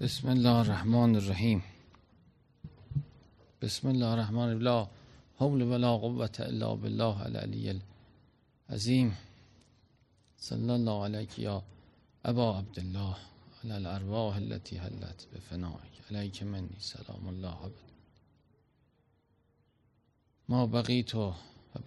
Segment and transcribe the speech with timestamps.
[0.00, 1.62] بسم الله الرحمن الرحیم
[3.62, 4.88] بسم الله الرحمن الرحیم لا
[5.38, 7.80] حول ولا قوة الا بالله العلی
[8.68, 9.16] العظیم
[10.36, 11.62] صلی الله علیک یا
[12.24, 13.16] ابا عبدالله
[13.64, 17.80] علی الارواح التي حلت بفنائک علیک منی سلام الله عبد
[20.48, 21.34] ما بقیت و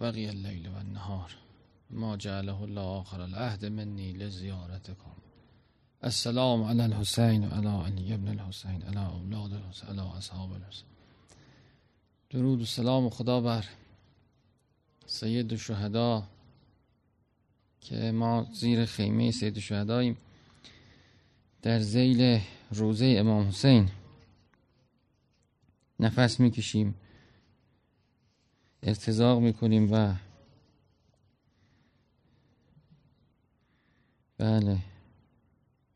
[0.00, 1.26] بقی اللیل و
[1.90, 5.29] ما جعله الله آخر العهد منی لزیارتکم
[6.02, 10.88] السلام علی الحسین و علی علی ابن الحسین علی اولاد الحسین علی اصحاب الحسین.
[12.30, 13.64] درود و سلام خدا بر
[15.06, 16.28] سید شهدا
[17.80, 20.16] که ما زیر خیمه سید شهداییم
[21.62, 22.40] در زیل
[22.70, 23.90] روزه امام حسین
[26.00, 26.94] نفس می‌کشیم
[28.82, 30.14] ارتزاق می‌کنیم و
[34.38, 34.78] بله.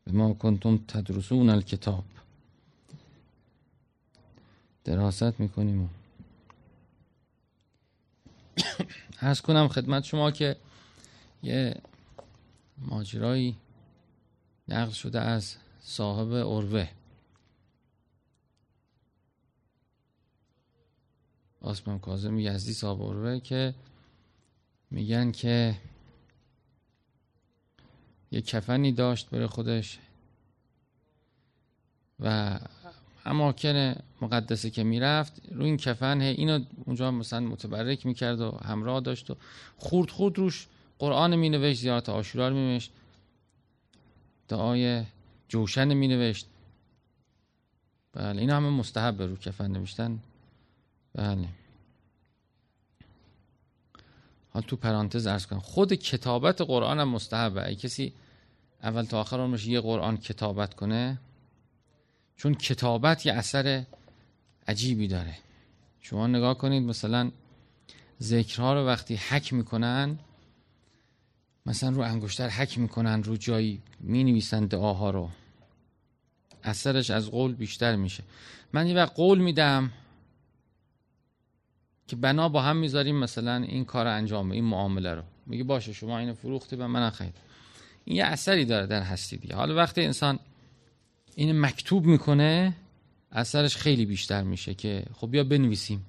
[0.07, 2.03] ما کنتم تدرسون الکتاب.
[4.83, 5.89] دراست می‌کنیم.
[9.21, 10.55] ارز کنم خدمت شما که
[11.43, 11.81] یه
[12.77, 13.57] ماجرایی
[14.67, 16.87] نقل شده از صاحب اروه.
[21.61, 23.73] آسمان کازم یزدی صاحب اروه که
[24.91, 25.75] میگن که
[28.35, 29.99] یه کفنی داشت برای خودش.
[32.19, 32.59] و
[33.25, 39.31] اماکن مقدسه که می‌رفت روی این کفن اینو اونجا مثلا متبرک می‌کرد و همراه داشت
[39.31, 39.35] و
[39.77, 40.67] خورد خورد روش
[40.99, 42.91] قرآن مینوشت زیارت آشورا رو مینوشت
[44.47, 45.03] دعای
[45.47, 46.47] جوشن مینوشت.
[48.13, 50.19] بله این همه مستحب رو کفن نوشتن.
[51.13, 51.47] بله.
[54.53, 57.67] حال تو پرانتز ارز کنم خود کتابت قرآن هم مستحبه.
[57.67, 58.13] ای کسی
[58.85, 61.19] اول تا آخر عمرش یه قرآن کتابت کنه.
[62.37, 63.85] چون کتابت یه اثر
[64.67, 65.37] عجیبی داره.
[66.01, 67.31] شما نگاه کنید مثلا
[68.21, 70.19] ذکرها رو وقتی حک می‌کنن
[71.65, 75.29] مثلا رو انگشتر حک می‌کنن رو جایی می نویسن دعاها رو.
[76.63, 78.23] اثرش از قول بیشتر میشه.
[78.73, 79.91] من یه وقت قول میدم
[82.07, 85.23] که بنا با هم می‌ذاریم مثلا این کار انجام این معامله رو.
[85.45, 87.35] میگه باشه شما اینو فروختی و من خرید.
[88.05, 89.55] این یه اثری داره در هستی دیگه.
[89.55, 90.39] حالا وقتی انسان
[91.35, 92.73] این مکتوب می‌کنه
[93.31, 96.05] اثرش خیلی بیشتر میشه که خب بیا بنویسیم.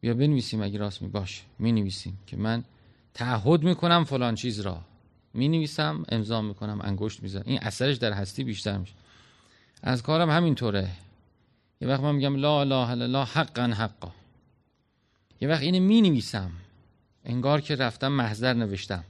[0.00, 1.42] بیا بنویسیم اگه راست می باشه.
[1.58, 2.64] می نویسیم که من
[3.14, 4.80] تعهد می‌کنم فلان چیز را.
[5.34, 8.94] می نویسم امضا می‌کنم انگشت می‌زنم این اثرش در هستی بیشتر میشه.
[9.82, 10.90] از کارم همینطوره.
[11.80, 14.12] یه وقت من میگم لا الا الله حقا حقا.
[15.40, 16.50] یه وقت اینو می نویسم
[17.24, 19.04] انگار که رفتم محضر نوشتم.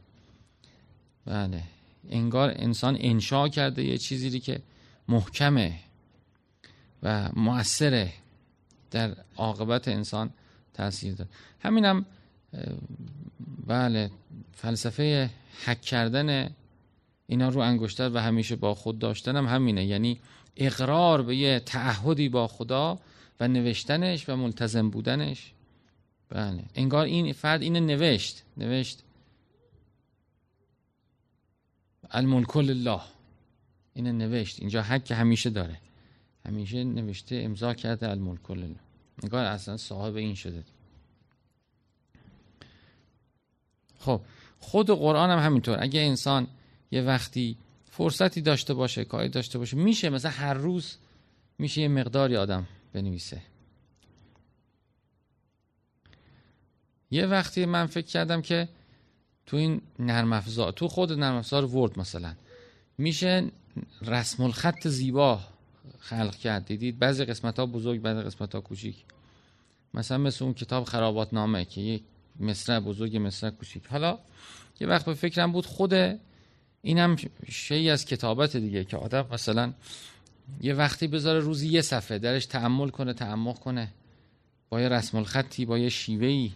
[1.26, 1.62] بله.
[2.10, 4.60] انگار انسان انشا کرده یه چیزی که
[5.08, 5.74] محکمه
[7.02, 8.12] و مؤثره
[8.90, 10.30] در عاقبت انسان
[10.74, 11.30] تاثیر داره.
[11.60, 12.06] همینم
[13.66, 14.10] بله
[14.52, 15.30] فلسفه
[15.64, 16.50] حک کردن
[17.26, 19.84] اینا رو انگشتر و همیشه با خود داشتن هم همینه.
[19.84, 20.20] یعنی
[20.56, 22.98] اقرار به یه تعهدی با خدا
[23.40, 25.52] و نوشتنش و ملتزم بودنش.
[26.28, 28.42] بله انگار این فرد اینو نوشت.
[28.56, 28.98] نوشت
[32.14, 33.00] الملک الله.
[33.94, 34.60] اینو نوشت.
[34.60, 35.80] اینجا حق همیشه داره.
[36.46, 38.76] همیشه نوشته امضا کرده الملک الله.
[39.22, 40.64] انگار اصلا صاحب این شده.
[43.98, 44.20] خب
[44.60, 45.78] خود قرآن هم همینطور.
[45.80, 46.46] اگه انسان
[46.90, 47.56] یه وقتی
[47.90, 50.96] فرصتی داشته باشه کاری داشته باشه میشه مثلا هر روز
[51.58, 53.42] میشه یه مقداری آدم بنویسه.
[57.10, 58.68] یه وقتی من فکر کردم که
[59.46, 62.34] تو این نرم افزار تو خود نرم افزار ورد مثلا.
[62.98, 63.50] میشه
[64.02, 65.40] رسم الخط زیبا
[65.98, 68.96] خلق کرد دیدید؟ بعضی قسمت ها بزرگ بعضی قسمت ها کوچیک.
[69.94, 72.02] مثلا مثل اون کتاب خرابات نامه که یک
[72.40, 73.86] مصرع بزرگ مصرع کوچیک.
[73.86, 74.18] حالا
[74.80, 75.94] یه وقت به فکرم بود خود
[76.82, 77.16] این هم
[77.48, 79.72] شیعی از کتابت دیگه که آدم مثلا
[80.60, 83.88] یه وقتی بذاره روزی یه صفحه درش تعمل کنه تعمق کنه.
[84.68, 86.52] با یه رسم الخطی با یه شیوهی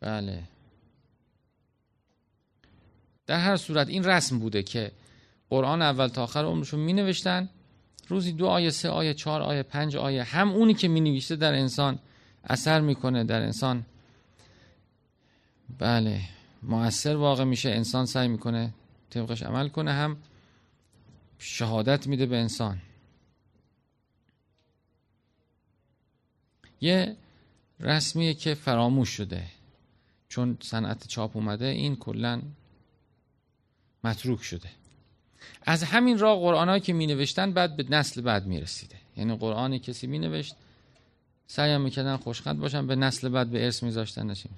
[0.00, 0.42] بله.
[3.30, 4.92] در هر صورت این رسم بوده که
[5.50, 7.48] قرآن اول تا آخر عمرشون می نوشتن
[8.08, 11.54] روزی دو آیه سه آیه چهار آیه پنج آیه هم اونی که می نویسته در
[11.54, 11.98] انسان
[12.44, 13.86] اثر می‌کنه در انسان.
[15.78, 16.20] بله
[16.62, 17.70] مؤثر واقع میشه.
[17.70, 18.74] انسان سعی می‌کنه
[19.10, 20.16] طبقش عمل کنه هم
[21.38, 22.78] شهادت میده به انسان.
[26.80, 27.16] یه
[27.80, 29.44] رسمیه که فراموش شده.
[30.28, 32.42] چون صنعت چاپ اومده این کلا
[34.04, 34.68] متروک شده.
[35.62, 39.78] از همین راه قرآن که می نوشتن بعد به نسل بعد می رسیده یعنی قرآنی
[39.78, 40.54] کسی می نوشت
[41.46, 44.52] سعی می‌کردن خوشخط باشن به نسل بعد به ارث میذاشتن نشیم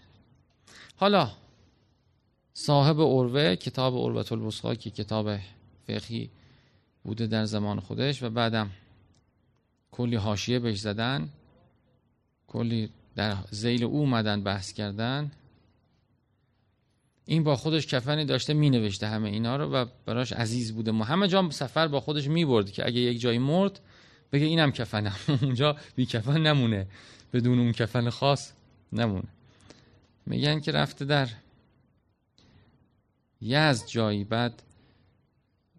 [0.97, 1.31] حالا
[2.55, 5.39] صاحب اوروه کتاب اوروت الوسخا که کتاب
[5.87, 6.31] فقهی
[7.05, 8.71] بوده در زمان خودش و بعدم
[9.91, 11.29] کلی حاشیه بهش زدن
[12.47, 15.31] کلی در زیل او اومدن بحث کردن
[17.27, 20.93] این با خودش کفنی داشته می نوشته همه اینا رو و براش عزیز بوده.
[20.93, 23.81] همه جا سفر با خودش می برد که اگه یک جایی مرد
[24.33, 25.17] بگه اینم کفنم.
[25.43, 26.87] اونجا بی کفن نمونه.
[27.33, 28.53] بدون اون کفن خاص
[28.93, 29.29] نمونه.
[30.27, 31.29] میگن که رفته در
[33.41, 34.25] یزد جایی.
[34.25, 34.63] بعد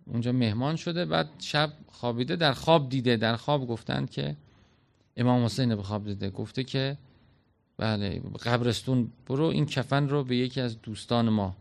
[0.06, 1.06] اونجا مهمان شده.
[1.06, 2.36] بعد شب خوابیده.
[2.36, 3.18] در خواب دیده.
[3.18, 4.36] در خواب گفتن که
[5.18, 6.30] امام حسین به خواب دیده.
[6.30, 6.98] گفته که
[7.84, 11.56] بله قبرستون برو این کفن رو به یکی از دوستان ما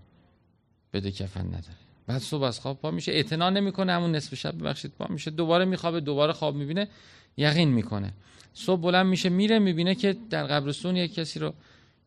[0.92, 1.76] بده کفن نداره.
[2.06, 5.64] بعد صبح از خواب پا میشه اعتنا نمی‌کنه همون نصف شب ببخشید پا میشه دوباره
[5.64, 6.88] میخوابه دوباره خواب می‌بینه
[7.36, 8.12] یقین می‌کنه.
[8.54, 11.54] صبح بلند میشه میره می‌بینه که در قبرستون یک کسی رو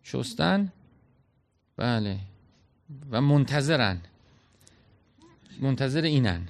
[0.04, 0.72] شستن.
[1.78, 2.20] بله.
[3.12, 4.02] و منتظرن.
[5.62, 6.48] منتظر اینن.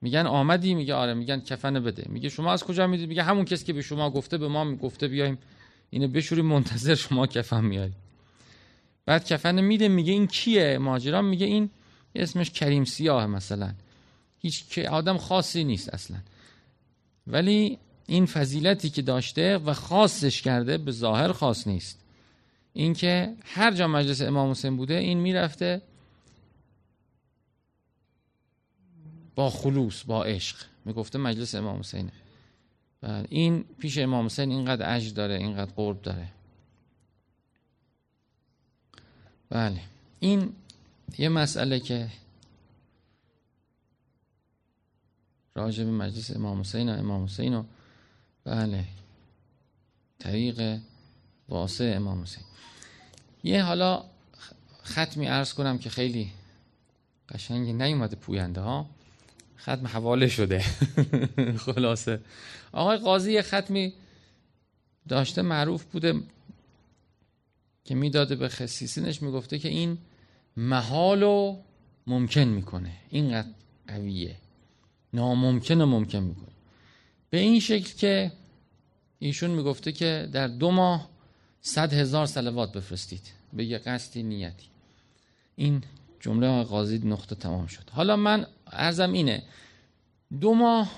[0.00, 1.14] میگن آمدی؟ میگه آره.
[1.14, 2.06] میگن کفن بده.
[2.08, 5.08] میگه شما از کجا می‌دید؟ میگه همون کسی که به شما گفته به ما گفته
[5.08, 5.38] بیایم.
[5.92, 7.92] اینو بشوریم منتظر شما کفن میاری
[9.06, 11.70] بعد کفن میده میگه این کیه؟ ماجرا میگه این
[12.14, 13.74] اسمش کریم سیاه مثلا.
[14.38, 16.16] هیچ که آدم خاصی نیست اصلا.
[17.26, 21.98] ولی این فضیلتی که داشته و خاصش کرده به ظاهر خاص نیست.
[22.72, 25.82] اینکه هر جا مجلس امام حسین بوده این می‌رفته
[29.34, 30.56] با خلوص با عشق.
[30.84, 32.12] می‌گفته مجلس امام حسینه.
[33.02, 36.28] این پیش امام حسین اینقدر عجل داره اینقدر قرب داره.
[39.50, 39.80] بله.
[40.20, 40.52] این
[41.18, 42.08] یه مسئله که
[45.54, 47.64] راجع به مجلس امام حسین و امام حسین و
[48.44, 48.84] بله.
[50.18, 50.80] طریق
[51.48, 52.44] واسه امام حسین.
[53.44, 54.04] یه حالا
[54.84, 56.32] ختمی عرض کنم که خیلی
[57.28, 58.86] قشنگ نیومده پوینده ها.
[59.62, 60.64] ختم حواله شده.
[61.64, 62.20] خلاصه.
[62.72, 63.92] آقای قاضی یه ختمی
[65.08, 66.20] داشته معروف بوده
[67.84, 69.98] که می‌داده به خصیصینش می‌گفته که این
[70.56, 71.56] محال و
[72.06, 72.92] ممکن می‌کنه.
[73.10, 73.48] اینقدر
[73.88, 74.36] قویه.
[75.12, 76.52] ناممکن و ممکن می‌کنه.
[77.30, 78.32] به این شکل که
[79.18, 81.08] ایشون می‌گفته که در دو ماه
[81.60, 83.32] صد هزار سلوات بفرستید.
[83.52, 84.66] به یه قصدی نیتی.
[85.56, 85.82] این
[86.20, 87.90] جمله قاضی نقطه تمام شد.
[87.90, 89.42] حالا من ارزم اینه
[90.40, 90.90] دو ماه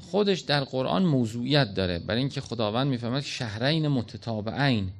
[0.00, 1.98] خودش در قرآن موضوعیت داره.
[1.98, 4.90] برای اینکه خداوند می‌فهمد شهرین متتابعین.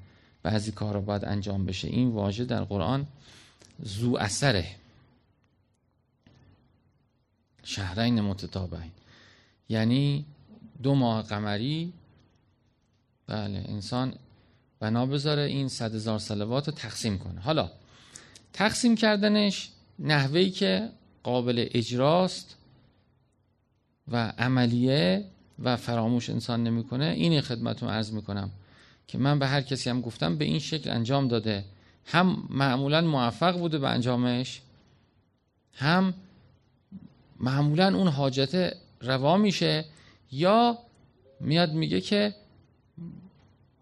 [0.43, 1.89] بعضی کار رو باید انجام بشه.
[1.89, 3.07] این واژه در قرآن
[3.83, 4.67] زو اثره.
[7.65, 8.91] شهرین متتابعین.
[9.69, 10.25] یعنی
[10.83, 11.93] دو ماه قمری
[13.27, 14.15] بله انسان
[14.81, 17.41] بنا بذاره این صد هزار سلوات رو تقسیم کنه.
[17.41, 17.71] حالا
[18.53, 20.89] تقسیم کردنش نحوهی که
[21.23, 22.57] قابل اجراست
[24.09, 25.25] و عملیه
[25.59, 27.05] و فراموش انسان نمی‌کنه.
[27.05, 28.51] این خدمتون عرض می‌کنم
[29.07, 31.65] که من به هر کسی هم گفتم به این شکل انجام داده.
[32.05, 34.61] هم معمولا موفق بوده به انجامش
[35.73, 36.15] هم
[37.41, 39.85] معمولا اون حاجت روا میشه
[40.33, 40.79] یا
[41.41, 42.35] میاد میگه که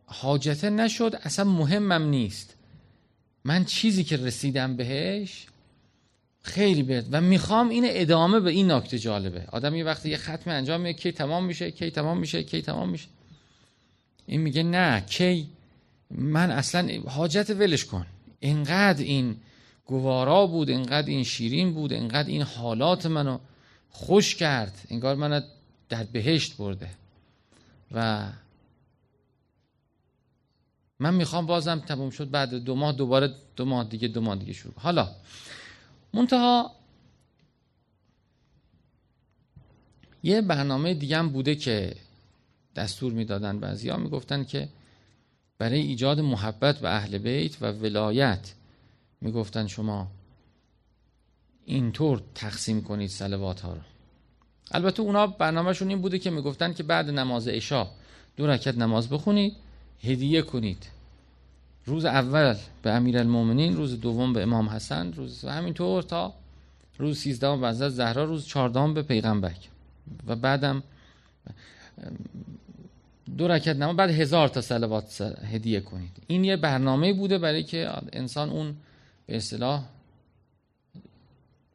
[0.07, 2.55] حاجته نشد اصلا مهمم نیست.
[3.45, 5.47] من چیزی که رسیدم بهش
[6.47, 9.45] خیلی بهت و می‌خوام این ادامه به این نکته جالبه.
[9.53, 12.89] آدم یه وقتی یه ختم انجام میده کی تمام میشه کی تمام میشه کی تمام
[12.89, 13.09] میشه.
[14.27, 15.49] این میگه نه کی
[16.11, 18.07] من اصلا حاجت ولش کن.
[18.41, 19.37] اینقدر این
[19.87, 23.39] گوارا بود اینقدر این شیرین بود اینقدر این حالات منو
[23.91, 24.87] خوش کرد.
[24.91, 25.41] انگار منو
[25.89, 26.91] در بهشت برده.
[27.93, 28.27] و
[30.99, 34.53] من می‌خوام بازم تموم شد بعد دو ماه دوباره دو ماه دیگه دو ماه دیگه
[34.53, 34.75] شروع.
[34.77, 35.09] حالا
[36.17, 36.71] منتها
[40.23, 41.97] یه برنامه دیگه هم بوده که
[42.77, 44.69] دستور می‌دادن بعضیا می‌گفتن که
[45.59, 48.53] برای ایجاد محبت به اهل بیت و ولایت
[49.21, 50.09] می‌گفتن شما
[51.65, 53.81] اینطور تقسیم کنید سلوات ها رو.
[54.71, 57.89] البته اونا برنامهشون این بوده که می‌گفتن که بعد نماز عشا
[58.37, 59.57] دو رکت نماز بخونید
[60.03, 60.87] هدیه کنید.
[61.87, 66.35] روز اول به امیرالمومنین روز دوم به امام حسن روز همینطور تا
[66.99, 69.53] روز سیزدهم به حضرت زهرا روز چهاردهم به پیغمبر.
[70.27, 70.83] و بعدم
[73.39, 75.21] دو رکت نماز بعد هزار تا صلوات
[75.53, 76.11] هدیه کنید.
[76.27, 78.77] این یه برنامه بوده برای که انسان اون
[79.27, 79.85] به اصطلاح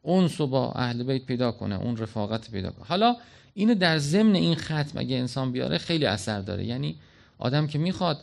[0.02, 2.84] اونس با اهل بیت پیدا کنه اون رفاقت پیدا کنه.
[2.86, 3.16] حالا
[3.54, 6.64] اینو در ضمن این ختم اگه انسان بیاره خیلی اثر داره.
[6.64, 6.96] یعنی
[7.38, 8.18] آدم که می‌خواد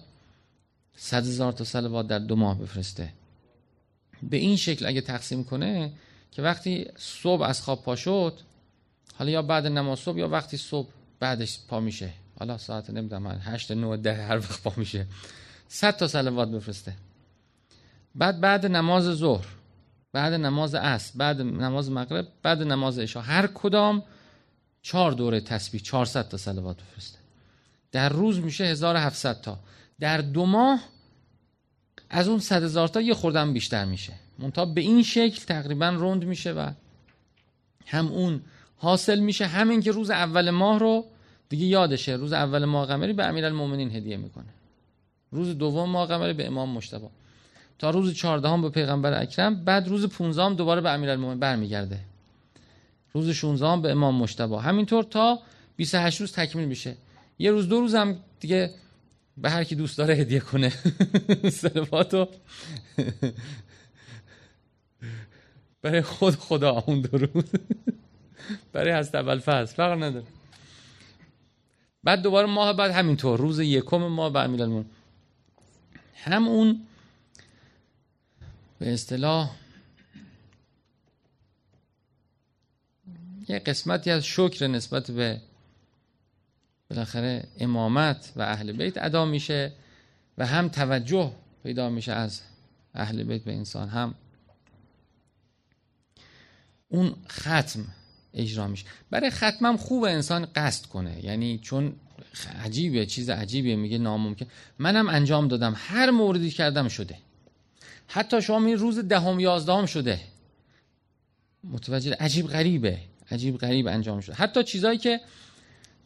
[1.01, 3.13] صد هزار تا سلوات در دو ماه بفرسته.
[4.23, 5.91] به این شکل اگه تقسیم کنه
[6.31, 8.39] که وقتی صبح از خواب پا شد
[9.15, 10.89] حالا یا بعد نماز صبح یا وقتی صبح
[11.19, 12.13] بعدش پا میشه.
[12.39, 15.05] حالا ساعت نمی‌دونم 8 9 ده هر وقت پا میشه.
[15.67, 16.93] 100 تا صلوات بفرسته.
[18.15, 19.45] بعد بعد نماز ظهر
[20.13, 24.03] بعد نماز عصر بعد نماز مغرب بعد نماز عشا هر کدام
[24.81, 27.17] چهار دوره تسبیح 400 تا صلوات بفرسته.
[27.91, 29.59] در روز میشه 1700 تا.
[29.99, 30.79] در دو ماه
[32.09, 34.13] از اون 100 هزار تا یه خوردن بیشتر میشه.
[34.39, 36.71] منتها به این شکل تقریبا روند میشه و
[37.85, 38.41] هم اون
[38.77, 41.05] حاصل میشه همین که روز اول ماه رو
[41.49, 44.45] دیگه یادشه روز اول ماه قمری به امیرالمومنین هدیه می‌کنه.
[45.31, 47.09] روز دوم ماه قمری به امام مشتبه.
[47.79, 51.99] تا روز چهاردهم به پیغمبر اکرم بعد روز 15 دوباره به امیرالمومنین برمیگرده.
[53.13, 54.61] روز 16 به امام مشتبه.
[54.61, 55.39] همینطور تا
[55.75, 56.95] 28 روز تکمیل میشه.
[57.39, 58.73] یه روز دو روز هم دیگه
[59.41, 60.73] به هر کی دوست داره هدیه کنه.
[61.61, 62.27] سلواتو.
[65.81, 67.43] برای خود خدا اون دو روز
[68.73, 69.75] برای هست اول فصل.
[69.75, 70.25] فرق نداره.
[72.03, 73.39] بعد دوباره ماه بعد همینطور.
[73.39, 74.89] روز یکم ماه به امیرالمومنین
[76.15, 76.87] هم اون
[78.79, 79.55] به اصطلاح
[83.49, 85.41] یه قسمتی از شکر نسبت به
[86.89, 89.71] بالاخره امامت و اهل بیت ادا میشه
[90.37, 91.31] و هم توجه
[91.63, 92.41] پیدا میشه از
[92.93, 94.15] اهل بیت به انسان هم
[96.89, 97.85] اون ختم
[98.33, 98.85] اجرا میشه.
[99.09, 101.25] برای ختمم خوب انسان قصد کنه.
[101.25, 101.93] یعنی چون
[102.63, 104.45] عجیبه چیز عجیبیه میگه ناممکن.
[104.79, 105.73] منم انجام دادم.
[105.77, 107.17] هر موردی کردم شده.
[108.07, 110.19] حتی شما می روز دهم یازدهم شده.
[111.63, 112.99] متوجه عجیب غریبه.
[113.31, 114.35] عجیب غریب انجام شده.
[114.35, 115.21] حتی چیزایی که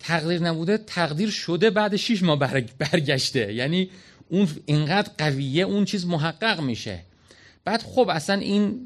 [0.03, 2.39] تقدیر نبوده تقدیر شده بعد 6 ماه
[2.79, 3.53] برگشته.
[3.53, 3.89] یعنی
[4.29, 7.00] اون اینقدر قویه اون چیز محقق میشه.
[7.65, 8.79] بعد خب اصلا این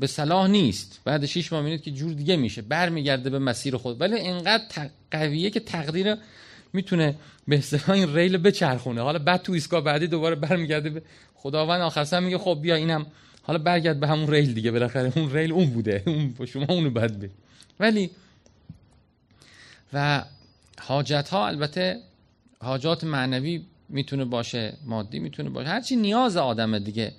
[0.00, 1.00] به صلاح نیست.
[1.04, 2.62] بعد 6 ماه می‌بینید که جور دیگه میشه.
[2.62, 4.00] برمیگرده به مسیر خود.
[4.00, 6.16] ولی اینقدر قویه که تقدیر
[6.72, 7.14] می‌تونه
[7.48, 9.00] به اصطلاح این ریل بچرخونه.
[9.02, 11.02] حالا بعد تو ایستگاه بعدی دوباره برمیگرده به
[11.34, 13.06] خداوند آخر میگه خب بیا اینم
[13.42, 14.70] حالا برگرد به همون ریل دیگه.
[14.70, 16.02] بالاخره اون ریل اون بوده.
[16.06, 17.30] اون شما اونو بعد
[17.80, 18.10] ولی
[19.92, 20.24] و
[20.80, 22.00] حاجت ها البته
[22.60, 25.68] حاجات معنوی می‌تونه باشه مادی می‌تونه باشه.
[25.68, 27.12] هرچی نیاز آدم دیگه.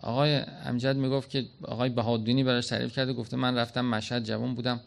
[0.00, 0.34] آقای
[0.64, 4.80] امجد می‌گفت که آقای بهادینی براش تعریف کرده گفته من رفتم مشهد جوان بودم.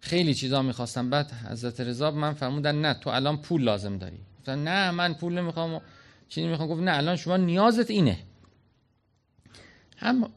[0.00, 1.10] خیلی چیزا می‌خواستم.
[1.10, 4.18] بعد حضرت رضا من فرمودن نه تو الان پول لازم داری.
[4.38, 5.80] گفتن نه من پول نمی‌خوام
[6.28, 6.68] چی نمی‌خوام.
[6.68, 8.18] گفت نه الان شما نیازت اینه.
[9.96, 10.30] هم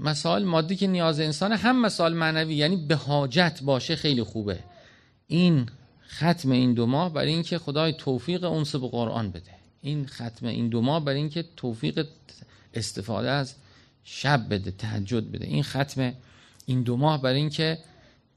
[0.00, 2.54] مسائل مادی که نیاز انسانه هم مسائل معنوی.
[2.54, 4.58] یعنی به حاجت باشه خیلی خوبه.
[5.26, 5.66] این
[6.08, 9.50] ختم این دو ماه برای اینکه خدای توفیق اونس به قرآن بده.
[9.82, 12.06] این ختم این دو ماه برای اینکه توفیق
[12.74, 13.54] استفاده از
[14.04, 15.46] شب بده تهجد بده.
[15.46, 16.12] این ختم
[16.66, 17.78] این دو ماه برای اینکه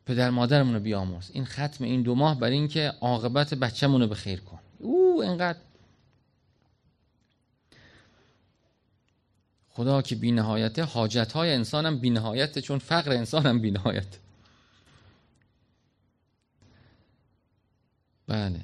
[0.05, 1.29] پدر مادرمون رو بیامرز.
[1.34, 4.60] این ختم این دو ماه برای اینکه عاقبت بچه‌مون رو به خیر کن.
[4.79, 5.58] او اینقدر
[9.73, 11.99] خدا که بی نهایته حاجت های انسان هم
[12.61, 13.61] چون فقر انسان هم
[18.27, 18.59] بله.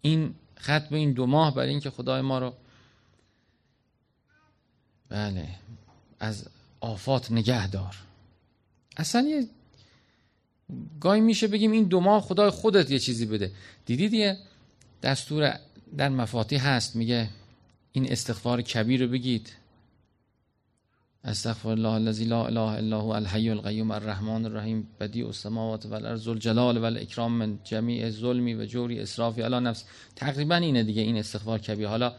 [0.00, 2.54] این ختم این دو ماه برای اینکه خدای ما رو
[5.08, 5.48] بله
[6.20, 6.48] از
[6.80, 7.96] آفات نگه دار.
[8.96, 9.48] اصلا یه
[11.00, 13.52] گاهی میشه بگیم این دو ماه خدای خودت یه چیزی بده.
[13.86, 14.38] دیدید یه
[15.02, 15.58] دستور
[15.96, 17.28] در مفاتی هست میگه
[17.92, 19.52] این استغفار کبیر رو بگید.
[21.28, 26.78] استغفر الله الذي لا اله الا هو الحي القيوم الرحمن الرحیم بدیع السماوات والارض الجلال
[26.78, 29.84] والاکرام من جمیع ظلمی و جوری اسرافی نفس
[30.16, 32.12] تقریبا اینه دیگه این استغفار کبیر حالا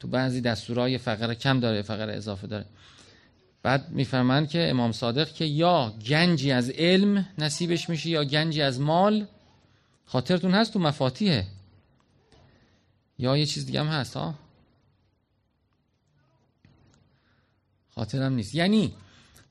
[0.00, 2.64] تو بعضی دستورهای فقره کم داره فقره اضافه داره
[3.62, 8.80] بعد میفرمند که امام صادق که یا گنجی از علم نصیبش میشه یا گنجی از
[8.80, 9.26] مال
[10.06, 11.46] خاطرتون هست تو مفاتیحه
[13.18, 14.34] یا یه چیز دیگه هم هست ها
[17.94, 18.54] خاطرم نیست.
[18.54, 18.94] یعنی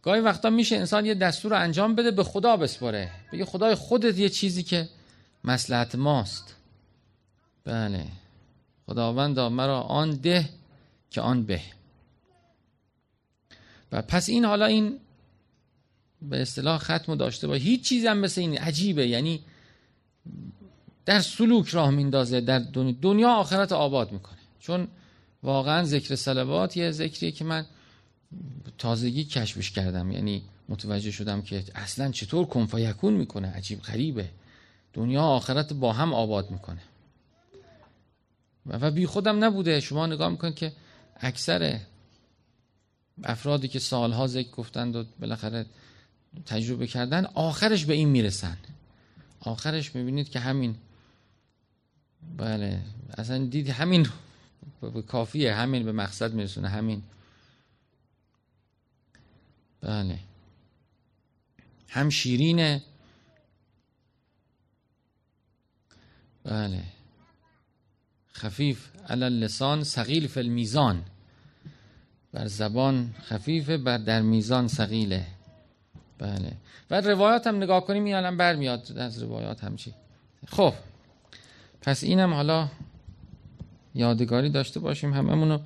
[0.04, 3.12] گاهی وقتا میشه انسان یه دستور رو انجام بده به خدا بسپره.
[3.34, 4.90] بگه خدای خودت یه چیزی که
[5.44, 6.56] مسلحت ماست.
[7.64, 8.06] بله.
[8.86, 10.50] خداوندا مرا آن ده
[11.10, 11.62] که آن به.
[13.92, 15.00] و پس این حالا این
[16.22, 19.08] به اصطلاح ختم داشته با هیچ چیزی هم مثل این عجیبه.
[19.08, 19.44] یعنی
[21.06, 24.38] در سلوک راه میندازه در دنیا, دنیا آخرت آباد می‌کنه.
[24.60, 24.88] چون
[25.44, 27.66] واقعا ذکر سلوات یه ذکریه که من
[28.78, 30.12] تازگی کشفش کردم.
[30.12, 34.30] یعنی متوجه شدم که اصلا چطور کنفایکون می‌کنه؟ عجیب غریبه.
[34.94, 36.82] دنیا آخرت با هم آباد می‌کنه.
[38.66, 39.80] و بی خودم نبوده.
[39.80, 40.74] شما نگاه می‌کنید که
[41.16, 41.80] اکثر
[43.24, 45.66] افرادی که سالها ذکر گفتند و بالاخره
[46.46, 48.58] تجربه کردن آخرش به این می‌رسن.
[49.40, 50.76] آخرش می‌بینید که همین
[52.38, 52.82] بله
[53.18, 54.08] اصلا دید همین
[55.08, 55.56] کافیه.
[55.56, 56.68] همین به مقصد میرسونه.
[56.70, 57.04] همین
[59.82, 60.20] بله.
[61.90, 62.82] هم شیرینه.
[66.44, 66.84] بله.
[68.34, 71.04] خفیف علی لسان سقیل فی المیزان.
[72.34, 75.28] بر زبان خفیفه بر در میزان سقیله
[76.18, 76.54] بله.
[76.92, 79.94] و روایات هم نگاه کنیم این الان برمیاد از روایات همچی.
[80.48, 80.74] خب.
[81.82, 82.70] پس اینم حالا
[83.96, 85.60] یادگاری داشته باشیم هممونو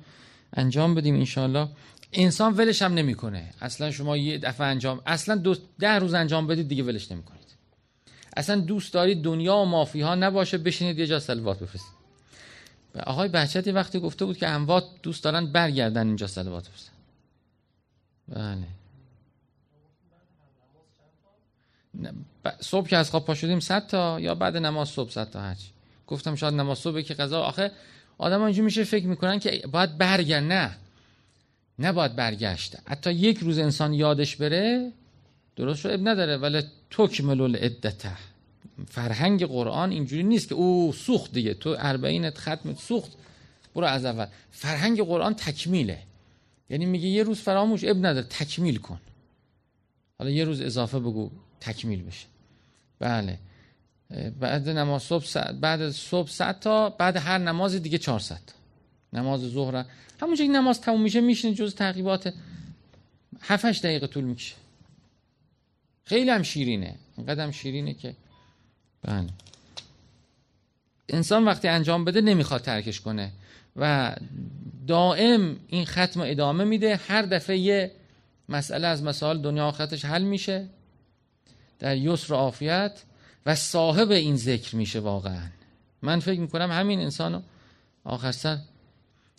[0.52, 1.68] انجام بدیم انشالله
[2.16, 3.50] انسان ولش هم نمی‌کنه.
[3.60, 7.46] اصلا شما یه دفعه انجام اصلا دو ده روز انجام بدید دیگه ولش نمی‌کنید.
[8.36, 11.96] اصلا دوست دارید دنیا و مافی ها نباشه بشینید یه جا سلوات بفرستید.
[13.06, 16.92] آقای بهچتی وقتی گفته بود که اموات دوست دارن برگردن اینجا سلوات بفرستن.
[18.28, 18.66] بله.
[22.60, 25.68] صبح که از خواب پا شدیم 100 تا یا بعد نماز صبح 100 تا هرچی.
[26.06, 27.72] گفتم شاید نماز صبح که قضا آخه
[28.18, 30.76] آدم اینجوری میشه فکر می‌کنن که باید برگرد نه.
[31.78, 32.76] نباید برگشت.
[32.86, 34.92] حتی یک روز انسان یادش بره
[35.56, 36.36] درست شد اب نداره.
[36.36, 38.12] ولی تکمل العدته
[38.88, 41.54] فرهنگ قرآن اینجوری نیست که او سوخت دیگه.
[41.54, 43.12] تو اربعینت ختم سوخت.
[43.74, 44.26] برو از اول.
[44.50, 45.98] فرهنگ قرآن تکمیله.
[46.70, 49.00] یعنی میگه یه روز فراموش اب نداره تکمیل کن.
[50.18, 51.30] حالا یه روز اضافه بگو
[51.60, 52.26] تکمیل بشه.
[52.98, 53.38] بله.
[54.40, 58.40] بعد نماز صبح بعد صبح 100 تا بعد هر نماز دیگه 400
[59.12, 59.84] نماز ظهر
[60.20, 62.34] همونجا این نماز تموم میشه میشین جز تعقیبات
[63.40, 64.54] 7 دقیقه طول می‌کشه.
[66.04, 66.94] خیلی هم شیرینه.
[67.16, 68.14] اینقدر هم شیرینه که
[69.02, 69.28] بله.
[71.08, 73.32] انسان وقتی انجام بده نمی‌خواد ترکش کنه.
[73.76, 74.16] و
[74.86, 76.96] دائم این ختم ادامه میده.
[76.96, 77.92] هر دفعه یه
[78.48, 80.66] مسئله از مسائل دنیا آخرتش حل میشه.
[81.78, 83.02] در یسر و عافیت.
[83.46, 85.46] و صاحب این ذکر میشه واقعا.
[86.02, 87.42] من فکر می‌کنم همین انسانو
[88.04, 88.58] آخر سر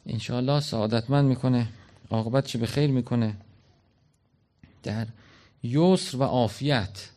[0.08, 1.68] انشاءالله سعادتمند می‌کنه.
[2.10, 3.38] عاقبت چه به خیر می‌کنه.
[4.84, 5.08] در
[5.64, 7.10] یسر و عافیت.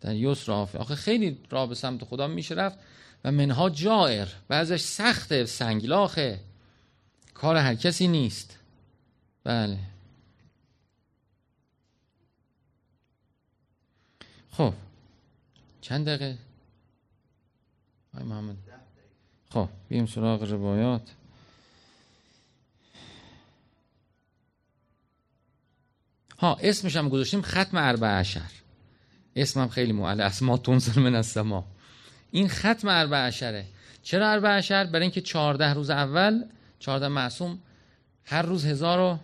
[0.00, 0.80] در یسر و عافیت.
[0.80, 2.78] آخه خیلی راه به سمت خدا میشه رفت
[3.24, 6.40] و منها جائر بعضش سخته سنگلاخه
[7.34, 8.58] کار هر کسی نیست.
[9.44, 9.78] بله.
[14.50, 14.72] خب.
[15.80, 16.38] چند دقیقه؟
[18.14, 18.56] آی محمد.
[19.50, 21.02] خب بیم سراغ روایات.
[26.38, 28.50] ها اسمش هم گذاشتیم ختم اربع عشر.
[29.36, 31.64] اسمم خیلی معله اسما تنزل من السما
[32.30, 33.64] این ختم اربع عشره.
[34.02, 36.44] چرا اربع عشر؟ برای اینکه چهارده روز اول
[36.78, 37.58] چهارده معصوم
[38.24, 39.18] هر روز هزار و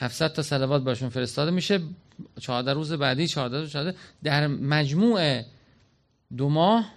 [0.00, 1.80] هفتصد تا صلوات براشون فرستاده میشه.
[2.40, 3.98] چهارده روز بعدی چهارده روز چهارده.
[4.22, 5.42] در مجموع
[6.36, 6.92] دو ماه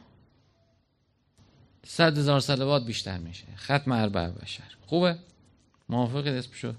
[1.86, 3.46] صد هزار صلوات بیشتر میشه.
[3.58, 5.18] ختم اربع بشر خوبه؟
[5.90, 6.74] موافق اسمشو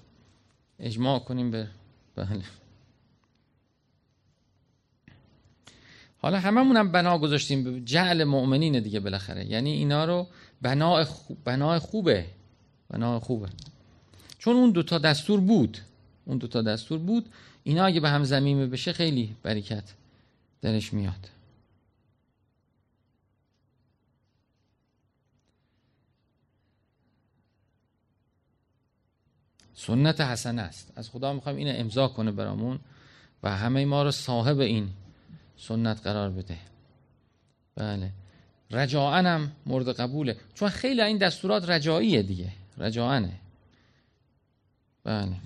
[0.79, 1.69] اجماع کنیم به
[2.17, 2.43] بله.
[6.19, 7.85] حالا هممون هم بنا گذاشتیم.
[7.85, 9.47] جعل مؤمنین دیگه بالاخره.
[9.47, 10.27] یعنی اینا رو
[10.63, 12.27] بنا خوب بنا خوبه.
[12.91, 13.49] بنا خوبه.
[14.39, 15.79] چون اون دوتا دستور بود.
[16.25, 17.29] اون دوتا دستور بود.
[17.65, 19.85] اینا اگه به هم زمینه بشه خیلی برکت
[20.63, 21.29] درش میاد.
[29.87, 30.93] سنت حسنه است.
[30.97, 32.79] از خدا می‌خوایم اینو امضا کنه برامون
[33.43, 34.89] و همه ما رو صاحب این
[35.57, 36.59] سنت قرار بده.
[37.77, 38.11] بله.
[38.71, 40.37] رجاعن هم مورد قبوله.
[40.55, 42.49] چون خیلی این دستورات رجاعیه دیگه.
[42.79, 43.33] رجاعنه.
[45.05, 45.37] بله.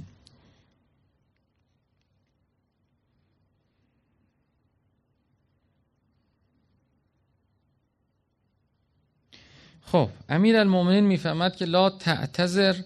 [9.86, 12.76] خب امیر المومنین می‌فهمد که لا تعتذر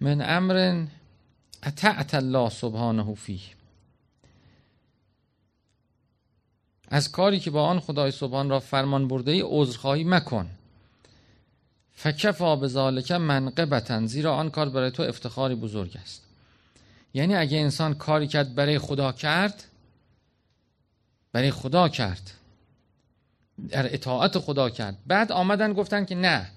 [0.00, 0.86] من امر
[1.66, 3.40] اتعت الله سبحانه فیه.
[6.88, 10.50] از کاری که با آن خدای سبحان را فرمان برده ای عذرخواهی مکن.
[11.92, 16.22] فکفا به ذالک منقبتا زیرا آن کار برای تو افتخاری بزرگ است.
[17.14, 19.64] یعنی اگه انسان کاری کرد برای خدا کرد
[21.32, 22.30] برای خدا کرد.
[23.68, 24.96] در اطاعت خدا کرد.
[25.06, 26.50] بعد آمدن گفتن که نه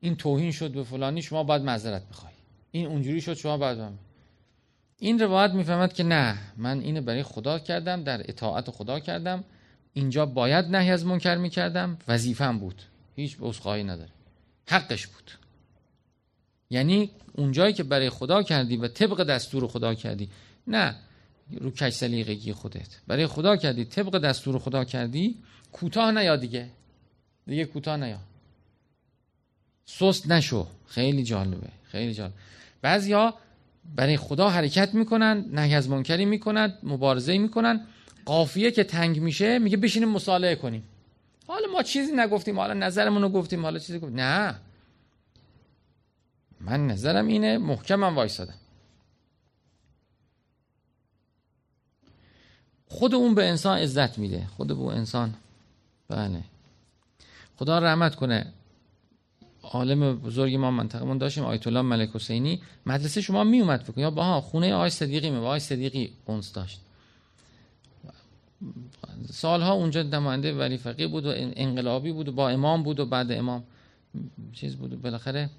[0.00, 2.33] این توهین شد به فلانی شما باید معذرت بخوای
[2.74, 3.78] این اونجوری شد شما باید
[4.98, 9.44] این روایت می‌فهمد که نه من اینو برای خدا کردم در اطاعت خدا کردم.
[9.92, 12.82] اینجا باید نهی از منکر می‌کردم وظیفم بود.
[13.16, 14.10] هیچ عذرخواهی نداره.
[14.68, 15.30] حقش بود.
[16.70, 20.28] یعنی اونجایی که برای خدا کردی و طبق دستور خدا کردی.
[20.66, 20.96] نه
[21.50, 23.00] رو کش سلیقگی خودت.
[23.06, 25.38] برای خدا کردی طبق دستور خدا کردی
[25.72, 26.70] کوتاه نیا دیگه.
[27.46, 28.18] دیگه کوتاه نیا.
[29.84, 30.66] سست نشو.
[30.86, 31.68] خیلی جالبه.
[31.84, 32.32] خیلی جالب.
[32.84, 33.34] بعضیا
[33.96, 37.86] برای خدا حرکت می‌کنن نهی از منکری می‌کنن مبارزه می‌کنن.
[38.24, 40.84] قافیه که تنگ میشه میگه بشینیم مصالحه کنیم.
[41.46, 44.20] حالا ما چیزی نگفتیم حالا نظرمون رو گفتیم حالا چیزی گفتیم.
[44.20, 44.54] نه.
[46.60, 48.54] من نظرم اینه محکمم وایسادم.
[52.88, 54.46] خود اون به انسان عزت میده.
[54.56, 55.34] خود به انسان
[56.08, 56.44] بله.
[57.56, 58.52] خدا رحمت کنه.
[59.72, 62.62] عالم بزرگی ما منطقمون داشتیم آیت الله ملک حسینی.
[62.86, 66.80] مدرسه شما می اومد فکر یا با خونه آقای صدیقی می آقای صدیقی اونس داشت.
[69.30, 73.32] سالها اونجا نماینده ولی فقیه بود و انقلابی بود و با امام بود و بعد
[73.32, 73.64] امام
[74.52, 74.92] چیز بود.
[74.92, 75.50] و بالاخره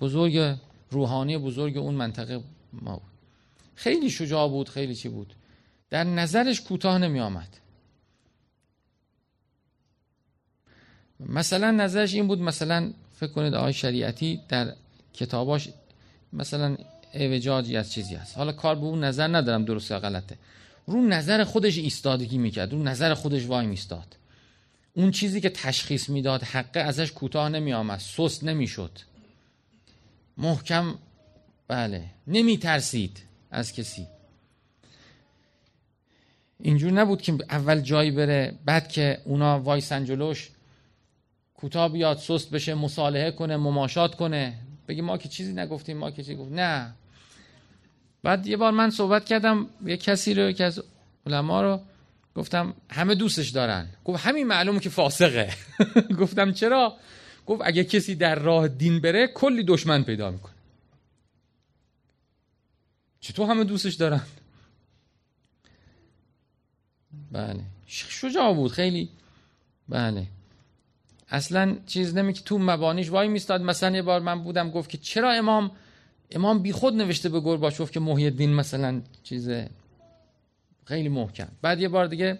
[0.00, 0.56] بزرگ
[0.90, 2.40] روحانی بزرگ اون منطقه
[2.72, 3.02] ما بود.
[3.74, 5.34] خیلی شجاع بود خیلی چی بود.
[5.90, 7.48] در نظرش کوتاه نمی آمد
[11.20, 14.74] مثلا نظرش این بود مثلا فکر کنید آقای شریعتی در
[15.12, 15.68] کتاباش
[16.32, 16.76] مثلا
[17.14, 18.36] اوجاجی از چیزی هست.
[18.36, 20.38] حالا کار به اون نظر ندارم درست یا غلطه.
[20.86, 22.72] رو نظر خودش ایستادگی می‌کرد.
[22.72, 24.16] رو نظر خودش وای میستاد
[24.94, 28.90] اون چیزی که تشخیص می‌داد حقه ازش کوتاه نمی آمد سست نمی‌شد.
[30.36, 30.94] محکم
[31.68, 32.04] بله.
[32.26, 34.06] نمی ترسید از کسی.
[36.60, 40.50] اینجور نبود که اول جایی بره بعد که اونا وای سنجلوش
[41.58, 44.58] کوتاه بیاد سست بشه مصالحه کنه مماشات کنه.
[44.88, 46.94] بگی ما که چیزی نگفتیم ما که چیزی گفت؟ نه.
[48.22, 50.82] بعد یه بار من صحبت کردم یه کسی رو که از
[51.26, 51.80] علما رو
[52.34, 53.88] گفتم همه دوستش دارن.
[54.04, 55.52] گفت همین معلومه که فاسقه.
[56.20, 56.96] گفتم چرا؟
[57.46, 60.54] گفت اگه کسی در راه دین بره کلی دشمن پیدا می‌کنه.
[63.20, 64.20] چطور همه دوستش دارن؟
[67.32, 67.60] بله.
[67.86, 69.08] شجاع بود خیلی.
[69.88, 70.26] بله.
[71.30, 73.62] اصلا چیز نمی که تو مبانیش وای میستاد.
[73.62, 75.70] مثلا یه بار من بودم گفت که چرا امام
[76.30, 79.50] امام بی خود نوشته به گرباچوف که محی الدین مثلا چیز
[80.84, 81.48] خیلی محکم.
[81.62, 82.38] بعد یه بار دیگه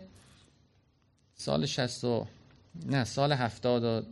[1.35, 2.27] سال 60 و
[2.87, 4.03] نه سال 70 و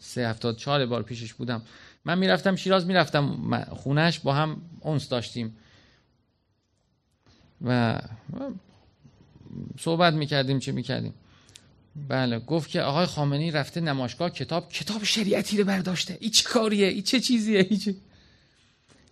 [0.00, 1.62] سه هفتاد چهار بار پیشش بودم.
[2.04, 5.56] من می‌رفتم شیراز می‌رفتم خونش با هم اونس داشتیم.
[7.64, 8.00] و
[9.78, 11.14] صحبت می‌کردیم چه می‌کردیم.
[12.08, 16.16] بله گفت که آقای خامنی رفته نمایشگاه کتاب کتاب شریعتی رو برداشته.
[16.20, 17.94] این چه کاریه؟ این چه چیزیه؟ این چه...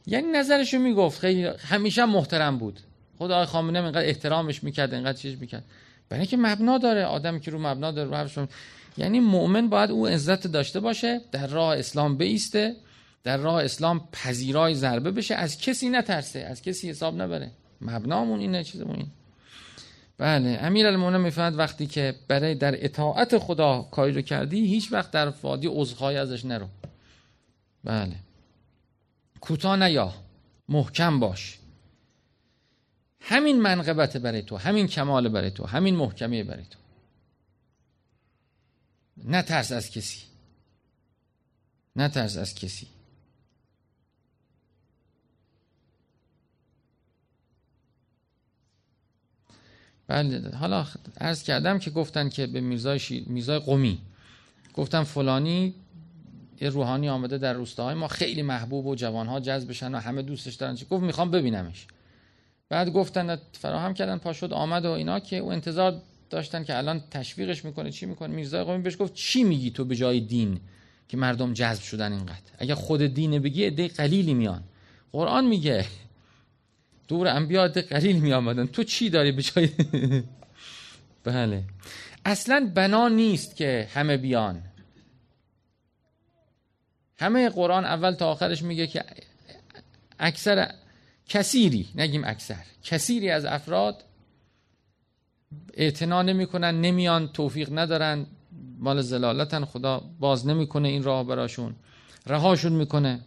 [0.06, 1.20] یعنی نظرشو می‌گفت.
[1.20, 2.80] خیلی همیشه محترم بود.
[3.18, 5.64] خود آقای خامنه اینقدر احترامش می‌کرد اینقدر چیز می‌کرد.
[6.08, 8.46] برای که مبنا داره آدمی که رو مبنا داره رو
[8.98, 12.76] یعنی مؤمن باید او عزت داشته باشه در راه اسلام بیسته
[13.24, 15.34] در راه اسلام پذیرای ضربه بشه.
[15.34, 17.50] از کسی نترسه از کسی حساب نبره.
[17.80, 19.06] مبنامون اینه چیزمون این
[20.18, 25.10] بله امیر المومنین می‌فهمد وقتی که برای در اطاعت خدا کاری رو کردی هیچ وقت
[25.10, 26.68] در فادی عذرخواهی ازش نرو.
[27.84, 28.16] بله.
[29.40, 30.14] کوتاه نیا.
[30.68, 31.58] محکم باش.
[33.20, 36.78] همین منقبت برای تو همین کمال برای تو همین محکمه برای تو.
[39.24, 40.20] نترس از کسی.
[41.96, 42.86] نترس از کسی.
[50.08, 50.86] بله حالا
[51.20, 53.24] عرض کردم که گفتن که به میرزای, شی...
[53.26, 53.98] میرزای قومی.
[54.74, 55.74] گفتن فلانی
[56.60, 60.78] یه روحانی آمده در روستاهای ما خیلی محبوب و جوانها جذبشن و همه دوستش دارن.
[60.90, 61.86] گفت می‌خوام ببینمش.
[62.68, 67.64] بعد گفتن فراهم کردن پاشد آمد و اینا که او انتظار داشتن که الان تشویقش
[67.64, 70.60] می‌کنه چی می‌کنه؟ میرزای قومی بهش گفت چی میگی تو به جای دین
[71.08, 74.62] که مردم جذب شدن اینقدر؟ اگه خود دین بگی عده قلیلی میان.
[75.12, 75.86] قرآن میگه
[77.08, 78.66] دور انبیا قلیل می آمدن.
[78.66, 79.68] تو چی داری به جای
[81.24, 81.64] بله.
[82.24, 84.62] اصلا بنا نیست که همه بیان.
[87.18, 89.04] همه قرآن اول تا آخرش میگه که
[90.18, 90.74] اکثر
[91.28, 94.04] کثیری نگیم اکثر کثیری از افراد
[95.74, 98.26] اعتنا نمی‌کنن نمیان توفیق ندارن
[98.78, 101.74] مال زلالتن خدا باز نمی‌کنه این راه براشون
[102.26, 103.20] رهاشون می‌کنه.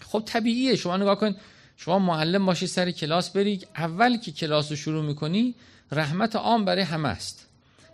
[0.00, 1.36] خب طبیعیه شما نگاه کن
[1.76, 5.54] شما معلم باشی سر کلاس بری اول که کلاس رو شروع می‌کنی
[5.92, 7.46] رحمت عام برای همه است.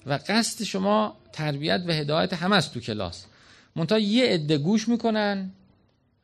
[0.06, 3.24] و قصد شما تربیت و هدایت همه است تو کلاس.
[3.76, 5.50] منتها یه عده گوش می‌کنن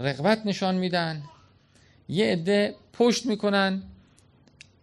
[0.01, 1.23] رغبت نشان میدن.
[2.09, 3.83] یه عده پشت می‌کنن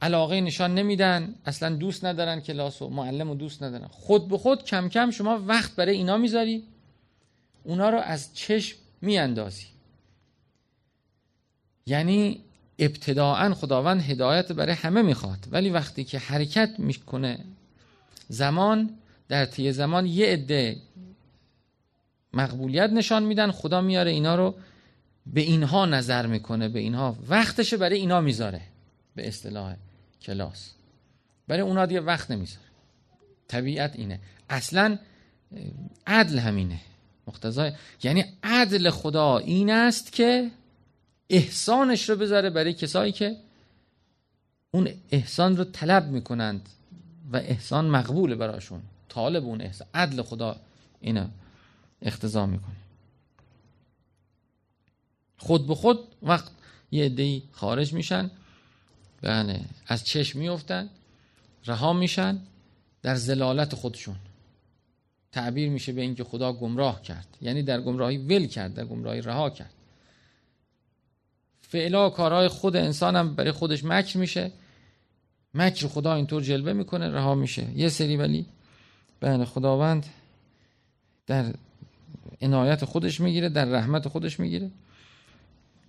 [0.01, 1.35] علاقه نشان نمیدن.
[1.45, 3.87] اصلا دوست ندارن کلاس و معلم و دوست ندارن.
[3.87, 6.63] خود به خود کم کم شما وقت برای اینا می‌ذاری.
[7.63, 9.65] اونا رو از چشم میاندازی.
[11.85, 12.43] یعنی
[12.81, 15.47] ابتداعا خداوند هدایت برای همه می‌خواد.
[15.51, 17.39] ولی وقتی که حرکت می‌کنه
[18.29, 18.89] زمان
[19.27, 20.77] در طی زمان یه عده
[22.33, 24.55] مقبولیت نشان میدن خدا میاره اینا رو
[25.25, 28.61] به اینها نظر می‌کنه به اینها وقتش برای اینا می‌ذاره
[29.15, 29.75] به اصطلاح
[30.21, 30.71] کلاس.
[31.47, 32.65] برای اونا دیگه وقت نمی‌ذاره.
[33.47, 34.19] طبیعت اینه.
[34.49, 34.97] اصلا
[36.07, 36.79] عدل همینه.
[37.27, 37.71] مقتضای
[38.03, 40.51] یعنی عدل خدا این است که
[41.31, 43.37] احسانش رو بذاره برای کسایی که
[44.71, 46.69] اون احسان رو طلب می‌کنند
[47.31, 48.81] و احسان مقبول براشون.
[49.09, 50.59] طالب اون احسان عدل خدا
[51.01, 51.27] اینو
[52.01, 52.75] اختضا می‌کنه.
[55.37, 56.51] خود به خود وقت
[56.91, 58.31] یه عده‌ای خارج میشن.
[59.21, 60.89] بله از چشم میفتن
[61.65, 62.39] رها میشن
[63.01, 64.15] در زلالت خودشون.
[65.31, 67.37] تعبیر میشه به اینکه خدا گمراه کرد.
[67.41, 69.73] یعنی در گمراهی ول کرد در گمراهی رها کرد.
[71.71, 74.51] فعلا کارهای خود انسان هم برای خودش مکر میشه.
[75.53, 77.67] مکر خدا اینطور جلوه می‌کنه رها میشه.
[77.75, 78.45] یه سری ولی
[79.19, 80.05] بله خداوند
[81.27, 81.53] در
[82.41, 84.71] عنایت خودش می‌گیره در رحمت خودش می‌گیره.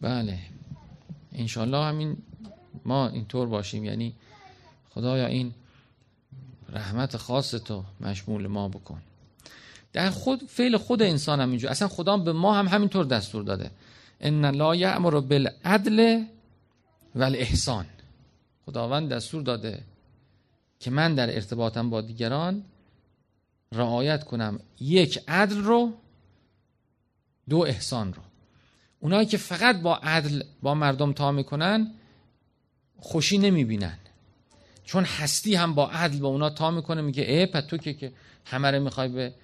[0.00, 0.38] بله.
[1.32, 2.16] انشالله همین
[2.84, 3.84] ما اینطور باشیم.
[3.84, 4.14] یعنی
[4.90, 5.54] خدایا این
[6.68, 9.02] رحمت خاص تو مشمول ما بکن.
[9.92, 11.70] در خود فعل خود انسان هم اینجور.
[11.70, 13.70] اصلا خدا به ما هم همینطور دستور داده.
[14.22, 16.24] ان لا یأمر بالعدل
[17.14, 17.86] و الاحسان
[18.66, 19.84] خداوند دستور داده
[20.80, 22.64] که من در ارتباطم با دیگران
[23.72, 25.92] رعایت کنم یک عدل رو
[27.48, 28.22] دو احسان رو.
[29.00, 31.90] اونایی که فقط با عدل با مردم تا می‌کنن
[32.98, 33.98] خوشی نمی‌بینن.
[34.84, 38.12] چون هستی هم با عدل با اونا تا می‌کنه میگه ای پس تو که که
[38.44, 39.34] همه رو می‌خوای به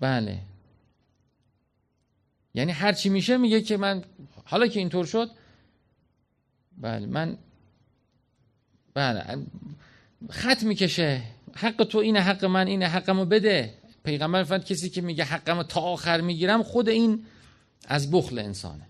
[0.00, 0.38] بله.
[2.54, 4.04] یعنی هر چی میشه میگه که من
[4.44, 5.30] حالا که اینطور شد
[6.78, 7.38] بله من
[8.94, 9.46] بله
[10.30, 11.22] خط می‌کشه
[11.54, 13.74] حق تو اینه حق من اینه حقمو بده.
[14.04, 17.24] پیغمبر فرد کسی که میگه حقمو تا آخر می‌گیرم خود این
[17.86, 18.86] از بخل انسانه.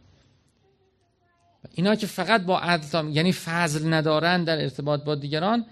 [1.75, 5.67] اینا که فقط با عدل یعنی فضل ندارن در ارتباط با دیگران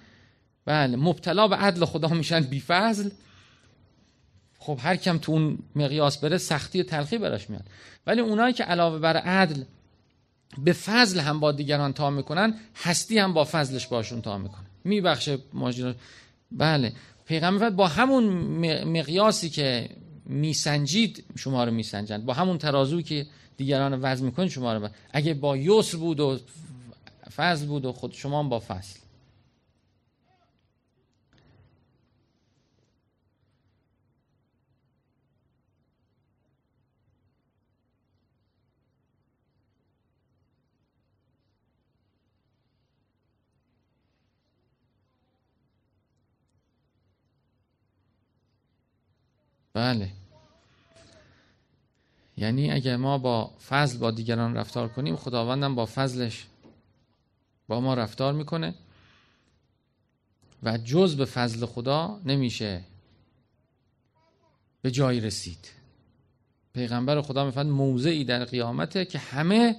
[0.64, 3.10] بله مبتلا به عدل خدا میشن بی فضل
[4.68, 7.64] خب هر کم تو اون مقیاس بره سختی و تلخی براش میاد.
[8.06, 9.62] ولی اونایی که علاوه بر عدل
[10.58, 15.38] به فضل هم با دیگران تا می‌کنن هستی هم با فضلش باشون تا می‌کنه میبخشه
[15.52, 15.94] ماجرا.
[16.52, 16.92] بله.
[17.26, 18.24] پیغمبر با همون
[18.84, 19.88] مقیاسی که
[20.26, 22.24] میسنجید شما رو میسنجند.
[22.24, 23.26] با همون ترازو که
[23.56, 26.38] دیگران وزن می‌کنید شما رو اگه با یسر بود و
[27.36, 28.98] فضل بود و خود شما با فضل.
[49.78, 50.10] بله.
[52.36, 56.46] یعنی اگر ما با فضل با دیگران رفتار کنیم خداوندم با فضلش
[57.68, 58.74] با ما رفتار می‌کنه
[60.62, 62.84] و جز به فضل خدا نمیشه
[64.82, 65.70] به جایی رسید.
[66.74, 69.76] پیغمبر خدا میفرد موضعی در قیامته که همه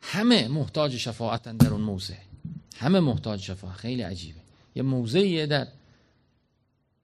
[0.00, 2.14] همه محتاج شفاعتن در اون موضع.
[2.76, 3.76] همه محتاج شفاعت.
[3.76, 4.40] خیلی عجیبه.
[4.74, 5.66] یه موضعیه در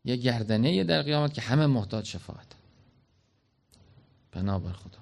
[0.07, 2.47] یه گردنه در قیامت که همه محتاج شفاعت.
[4.33, 4.99] بنابر خدا.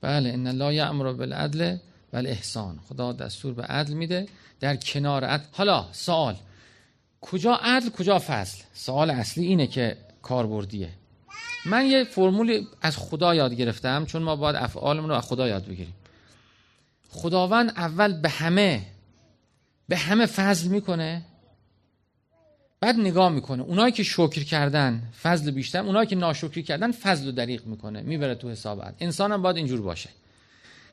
[0.00, 1.76] بله ان لا یامر بالعدل
[2.12, 4.28] احسان خدا دستور به عدل میده
[4.60, 5.44] در کنار عدل.
[5.52, 6.36] حالا سوال
[7.20, 10.92] کجا عدل کجا فضل؟ سوال اصلی اینه که کاربردیه.
[11.66, 15.66] من یه فرمولی از خدا یاد گرفتم چون ما باید افعالمون رو از خدا یاد
[15.66, 15.94] بگیریم.
[17.08, 18.86] خداوند اول به همه
[19.88, 21.22] به همه فضل می‌کنه
[22.80, 23.62] بعد نگاه می‌کنه.
[23.62, 28.34] اونایی که شکر کردن فضل بیشتر اونایی که ناشکری کردن فضل و دریق می‌کنه می‌بره
[28.34, 30.10] تو حسابت انسان هم باید اینجور باشه.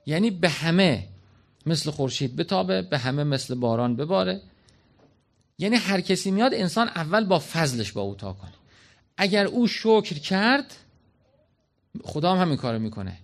[0.06, 1.08] یعنی به همه
[1.65, 4.41] مثل خورشید بتابه به همه مثل باران بباره.
[5.60, 8.52] یعنی هر کسی میاد انسان اول با فضلش با او تا کنه.
[9.17, 10.76] اگر او شکر کرد
[12.04, 13.17] خدا هم همین کارو می‌کنه.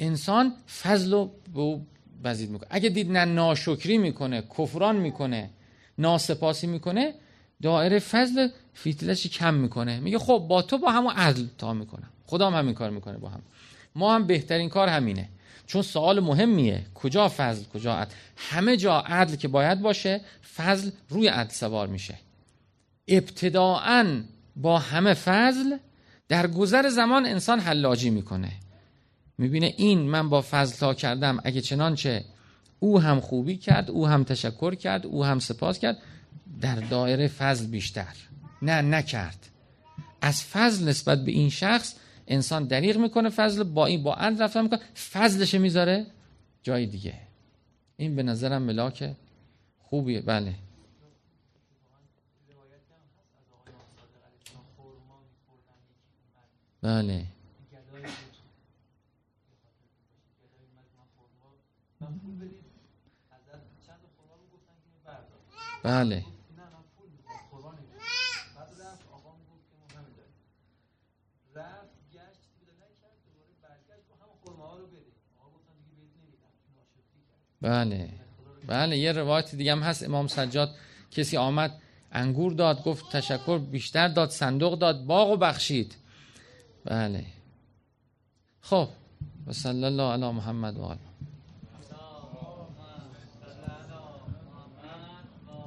[0.00, 1.10] انسان فضل
[1.54, 1.86] رو
[2.24, 2.68] بزید می‌کنه.
[2.70, 5.50] اگه دید نه ناشکری می‌کنه کفران می‌کنه
[5.98, 7.14] ناسپاسی می‌کنه
[7.62, 10.00] دایره فضل فیتلش کم می‌کنه.
[10.00, 12.08] میگه خب با تو با همون عدل تا می‌کنم.
[12.26, 13.42] خدا هم همین کار می‌کنه با هم.
[13.94, 15.28] ما هم بهترین کار همینه.
[15.66, 16.86] چون سوال مهمیه.
[16.94, 20.20] کجا فضل کجا عدل؟ همه جا عدل که باید باشه
[20.56, 22.14] فضل روی عدل سوار میشه.
[23.08, 24.22] ابتداعا
[24.56, 25.76] با همه فضل
[26.28, 28.52] در گذر زمان انسان حلاجی می‌کنه.
[29.38, 32.24] می‌بینه این من با فضل تا کردم اگه چنانچه
[32.80, 35.98] او هم خوبی کرد او هم تشکر کرد او هم سپاس کرد
[36.60, 38.16] در دایره فضل بیشتر.
[38.62, 39.48] نه نکرد.
[40.20, 41.94] از فضل نسبت به این شخص
[42.28, 44.80] انسان دریغ می‌کنه فضل با این با اند رفتن می‌کنه
[45.12, 46.06] فضلش می‌ذاره
[46.62, 47.14] جای دیگه.
[47.96, 49.14] این به نظرم ملاک
[49.82, 50.20] خوبیه.
[50.20, 50.54] بله.
[56.82, 57.24] بله.
[65.82, 66.24] بله.
[77.60, 78.10] بله.
[78.66, 80.02] بله یه روایت دیگه هم هست.
[80.02, 80.74] امام سجاد
[81.10, 81.78] کسی آمد
[82.12, 85.96] انگور داد گفت تشکر بیشتر داد صندوق داد باغ و بخشید.
[86.84, 87.24] بله.
[88.60, 88.88] خب.
[89.46, 91.11] و صلی الله علی محمد و آله.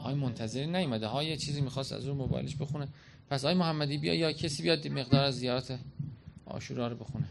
[0.06, 1.08] های منتظری نیومده.
[1.08, 2.88] های یه چیزی می‌خواست از اون موبایلش بخونه.
[3.30, 5.80] پس آی محمدی بیا یا کسی بیاد مقدار از زیارت
[6.46, 7.26] آشورا رو بخونه.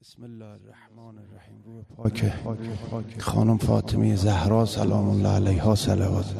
[0.00, 1.62] بسم الله الرحمن الرحیم.
[1.64, 3.20] روح پاک.
[3.20, 6.34] خانم فاطمه زهرا سلام الله علیها صلوات.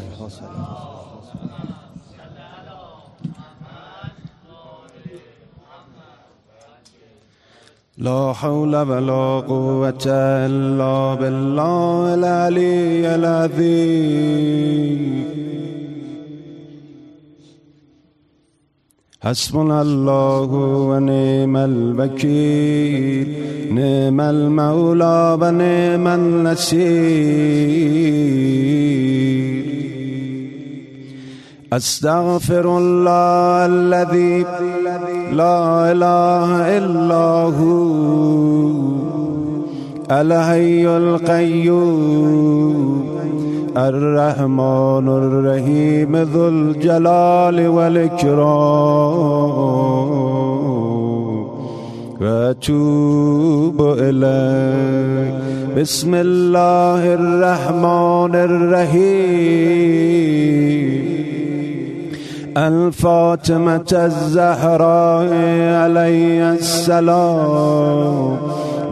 [8.00, 15.00] لا حول ولا قوة إلا بالله العلي العظيم.
[19.22, 20.50] حسبنا الله
[20.90, 23.28] ونعم الوكيل.
[23.72, 26.80] نعم المولى ونعم النصير.
[31.72, 34.44] أستغفر الله الذي
[35.32, 37.90] لا إله إلا هو.
[40.10, 43.04] الحي القيوم.
[43.76, 49.20] الرحمن الرحيم ذو الجلال والإكرام.
[52.20, 55.34] وأتوب إليك
[55.80, 61.09] بسم الله الرحمن الرحيم.
[62.56, 65.28] الفاطمة الزهراء
[65.74, 68.36] عليه السلام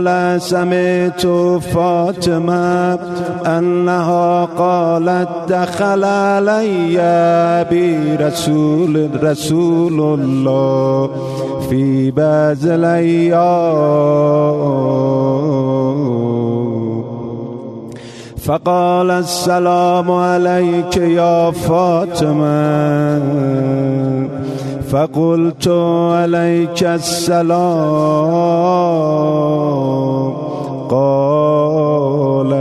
[0.00, 1.26] قال سمعت
[1.74, 2.98] فاطمة
[3.46, 6.96] أنها قالت دخل علي
[7.70, 11.10] برسول رسول الله
[11.70, 12.64] في بعض
[18.36, 22.50] فقال السلام عليك يا فاطمة.
[24.90, 25.68] فقلت
[26.12, 27.50] عليك السلام.
[30.90, 32.52] قال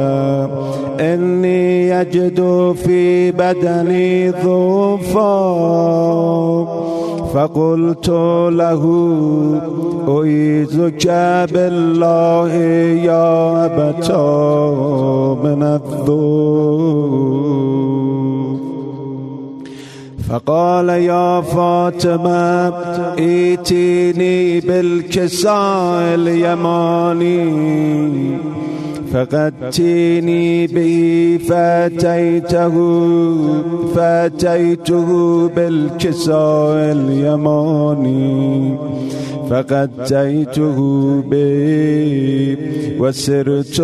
[0.99, 5.39] إني يجد في بدني ضعفا.
[7.33, 8.09] فقلت
[8.49, 8.83] له
[10.09, 11.07] أعيذك
[11.53, 12.53] بالله
[13.03, 14.27] يا أبتا
[15.43, 17.29] من الذوب
[20.29, 22.69] فقال يا فاطمة
[23.19, 27.49] ائتيني بالكساء اليماني.
[29.13, 32.75] فقدتيني به فأتيته
[33.95, 35.09] فأتيته
[35.47, 38.77] بالكساء اليماني.
[39.49, 40.77] فقديته
[41.31, 42.57] به
[42.99, 43.79] وسرت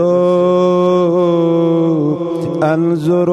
[2.64, 3.30] أنظر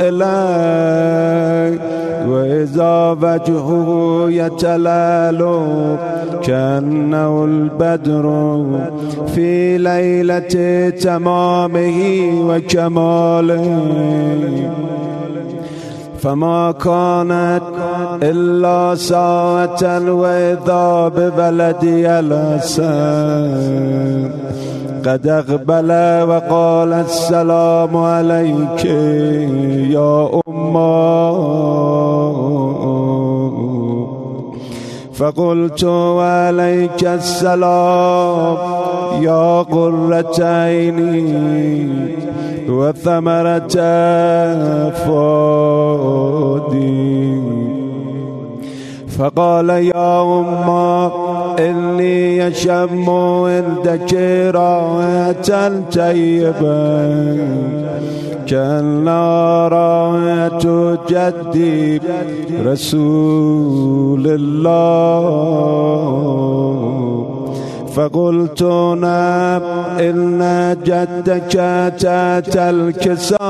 [0.00, 1.80] إليه.
[2.28, 3.88] وإذا وجهه
[4.28, 5.40] يتلال
[6.42, 8.26] كأنه البدر
[9.34, 10.90] في ليلة
[11.34, 11.98] تمامه
[12.48, 13.66] وكماله
[16.18, 17.62] فما كانت
[18.22, 22.84] إلا ساعة وإذا ببلدي الأسد
[25.06, 25.90] قد أقبل
[26.28, 28.84] وقال السلام عليك
[29.94, 31.54] يا أمة.
[35.14, 38.73] فقلت وعليك السلام.
[39.22, 41.88] يا قرة عيني
[42.68, 43.76] وثمرة
[45.84, 46.94] فؤادي
[49.18, 51.12] فقال يا أمة
[51.58, 54.14] إني يشم عندك
[54.54, 57.36] راية طيبة
[58.48, 62.00] كلا راية جدي
[62.64, 65.74] رسول الله.
[67.94, 68.62] فقلت
[69.00, 69.62] نعم
[70.00, 71.52] إن جدك
[72.00, 73.44] تات الكسار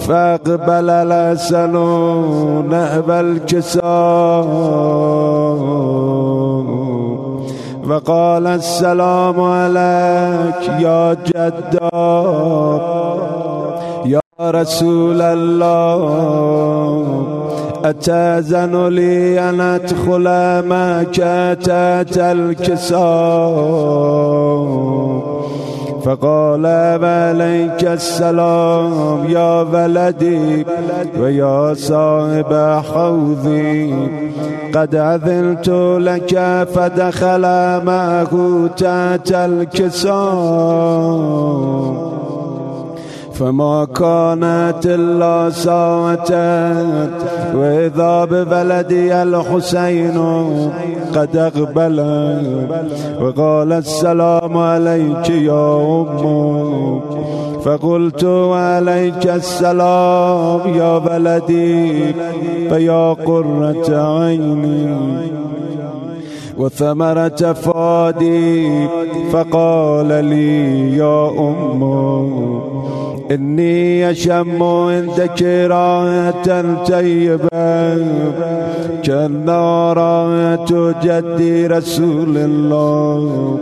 [0.00, 1.72] فاقبل الأسل
[2.70, 4.44] نهب الكسار
[7.88, 11.88] فقال السلام عليك يا جدا
[14.06, 16.88] يا رسول الله.
[17.84, 20.24] أتأذن لي أن أدخل
[20.68, 21.16] معك
[21.64, 23.78] تات الكسار
[26.04, 26.66] فقال
[27.04, 30.66] عليك السلام يا ولدي
[31.20, 33.94] ويا صاحب حوضي.
[34.74, 35.68] قد أذنت
[35.98, 36.38] لك
[36.74, 37.42] فدخل
[37.84, 40.88] معه تات الكسار
[43.38, 46.30] فما كانت إلا ساعة.
[47.54, 50.18] وإذا ببلدي الحسين
[51.14, 51.98] قد أقبل
[53.22, 55.76] وقال السلام عليك يا
[56.24, 57.00] أم.
[57.64, 62.14] فقلت عليك السلام يا بلدي
[62.68, 64.96] فيا قرة عيني.
[66.58, 68.88] وثمرة فادي
[69.32, 71.82] فقال لي يا أم
[73.30, 77.96] إني أشم عندك راية طيبة
[79.02, 83.58] كأنها راية جدي رسول الله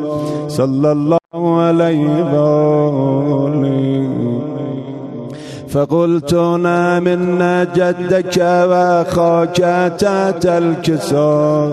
[0.49, 4.09] صلى الله عليه وآله.
[5.69, 9.57] فقلت نام إن جدك وأخاك
[9.99, 11.73] تات الكسار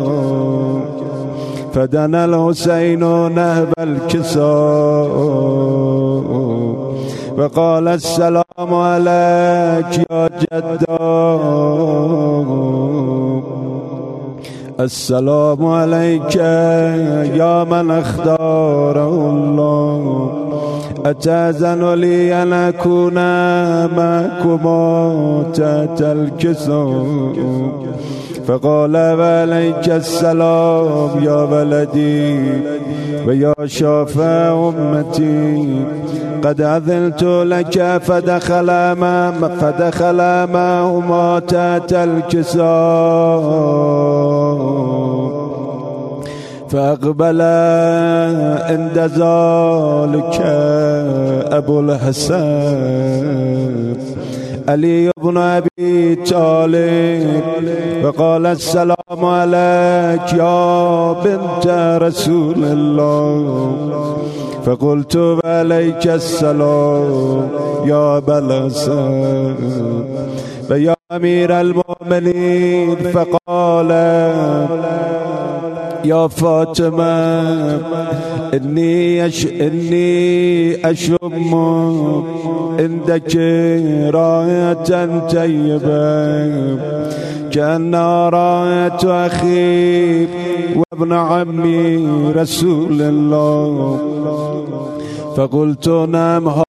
[1.73, 2.99] فدنا الحسين
[3.35, 5.11] نهب الكسار
[7.37, 10.97] وقال السلام عليك يا جدا
[14.79, 16.35] السلام عليك
[17.41, 20.31] يا من اختاره الله.
[21.05, 23.13] أتأذن لي أن أكون
[23.97, 24.63] معكم
[25.53, 27.33] تحت الكسور
[28.47, 32.39] فقال وعليك السلام يا ولدي
[33.27, 35.85] ويا شافع أمتي.
[36.43, 39.31] قد أذنت لك فدخل ما
[39.61, 40.17] فدخل
[40.53, 43.43] معهما تحت الكسار
[46.69, 47.41] فأقبل
[48.61, 50.41] عند ذلك
[51.51, 52.43] أبو الحسن.
[54.69, 57.43] علي بن أبي طالب
[58.03, 61.67] وقال السلام عليك يا بنت
[62.01, 64.17] رسول الله.
[64.65, 67.49] فقلت عليك السلام
[67.85, 69.55] يا بلسان
[70.67, 73.91] فيا أمير المؤمنين فقال
[76.05, 77.33] يا فاطمة
[78.53, 79.45] إني أش...
[79.45, 81.53] إني أشم
[82.79, 83.35] عندك
[84.13, 84.73] راية
[85.33, 86.77] طيبة
[87.51, 87.95] كأن
[88.35, 90.27] راية أخي
[90.75, 93.99] وابن عمي رسول الله.
[95.37, 96.63] فقلت نعم ها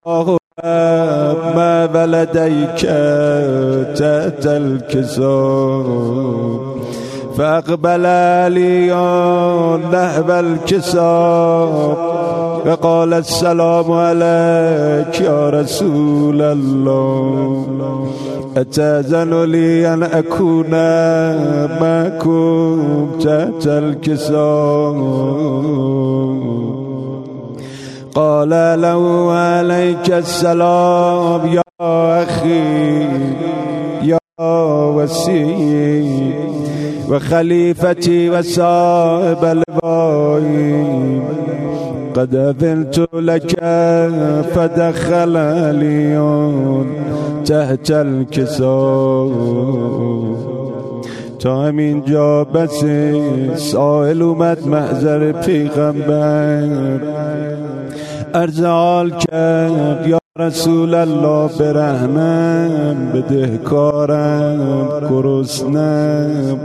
[1.57, 2.81] ما بلديك
[3.99, 5.95] تحت الكسور
[7.37, 8.03] فأقبل
[8.53, 8.89] لي
[9.93, 11.97] نهب الكسار
[12.65, 18.07] فقال السلام عليك يا رسول الله.
[18.57, 20.71] أتأذن لي أن أكون
[21.81, 24.95] معكم تحت الكسار
[28.15, 28.49] قال
[28.81, 31.63] له عليك السلام يا
[32.23, 33.09] أخي
[34.03, 34.19] يا
[37.05, 41.21] وسيم وخليفتي وصاحب الباي
[42.15, 43.61] قد أذنت لك
[44.55, 45.35] فدخل
[45.75, 46.87] ليون
[47.45, 49.35] تحت الكسور
[51.41, 52.85] تا همین جا بس
[53.57, 57.01] سائل اومد محضر پیغمبر.
[58.35, 64.61] ارزال کرد یا رسول الله برحمم بدهکارم
[65.11, 66.59] گرسنم.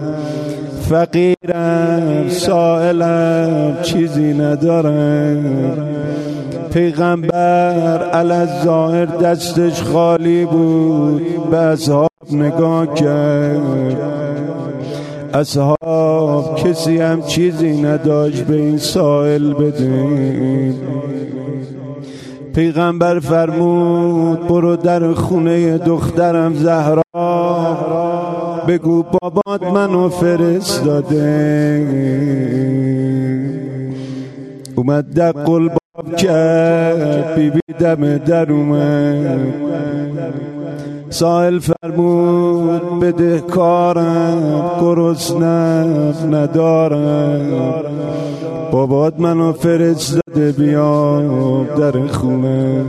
[0.90, 5.44] فقیرم سائلم چیزی ندارم.
[6.74, 13.98] پیغمبر علی ظاهر دستش خالی بود به اصحاب نگاه کرد.
[15.34, 20.74] اصحاب کسی هم چیزی نداشت به این سائل بده
[22.60, 27.04] پیغمبر فرمود برو در خونه دخترم زهرا.
[28.68, 31.18] بگو بابات منو فرستاده.
[34.76, 40.49] اومد دق باب کرد بی بی دم در اومد.
[41.10, 47.84] سائل فرمود بده کارم گرسنم ندارم.
[48.72, 52.84] بابات منو فرستاده بیام در خونه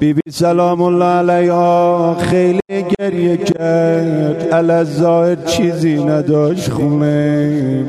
[0.00, 4.48] بی بی سلام الله علیها خیلی گریه کرد.
[4.52, 7.84] الازایر چیزی نداشت خونه.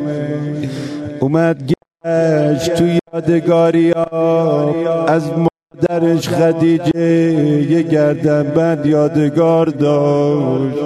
[1.20, 1.74] اومد
[2.06, 5.06] گشت تو یادگاری ها.
[5.08, 5.32] از
[5.82, 7.02] مادرش خدیجه
[7.72, 10.78] یه گردن بند یادگار داشت.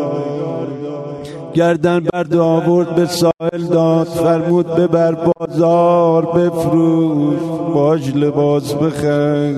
[1.54, 7.40] گردن برد آورد به ساحل داد فرمود ببر بازار بفروش.
[7.74, 9.54] باش لباس بخر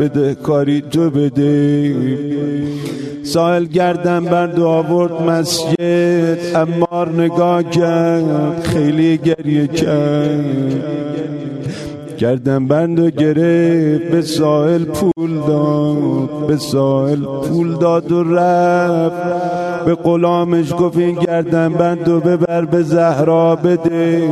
[0.00, 1.94] بده کاری تو بده.
[3.22, 11.15] ساحل گردن برد آورد مسجد امار نگاه کرد خیلی گریه کرد.
[12.18, 19.16] گردن بند و گرفت به ساحل پول داد به ساحل پول داد و رفت.
[19.84, 24.28] به غلامش گفت این گردن بند و ببر به زهرا بده.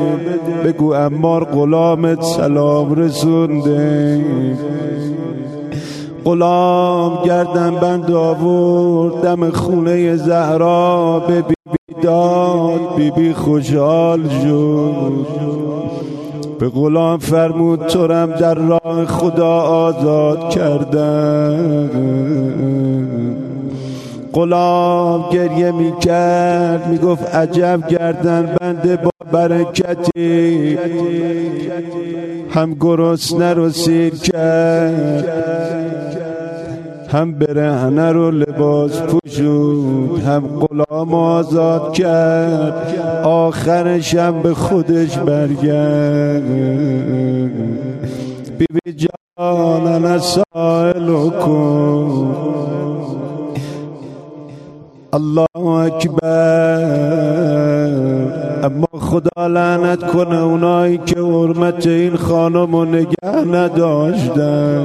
[0.65, 4.25] بگو امار غلامت سلام رسونده.
[6.25, 15.27] غلام گردن بند آورد دم خونه زهرا به بی بی داد بی بی خوشحال شد.
[16.65, 21.91] به غلام فرمود تورم در راه خدا آزاد کردن.
[24.33, 30.79] غلام گریه می کرد می گفت عجب گردن بنده با برکتی.
[32.51, 35.25] هم گرسنه رو سیر کرد.
[37.15, 46.43] هم برهنه رو لباس پوشود هم غلام آزاد کرد آخرش هم به خودش برگرد.
[48.59, 52.37] بی بی جان انا سائل کن.
[55.13, 56.81] الله اکبر.
[58.63, 64.85] اما خدا لعنت کنه اونایی که حرمت این خانم رو نگه نداشتن.